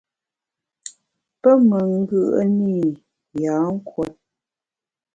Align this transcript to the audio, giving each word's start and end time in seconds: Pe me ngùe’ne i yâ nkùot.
Pe 1.41 1.51
me 1.67 1.79
ngùe’ne 1.97 2.71
i 2.83 2.85
yâ 3.41 3.55
nkùot. 3.73 4.13